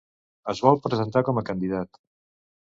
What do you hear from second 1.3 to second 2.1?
a candidat.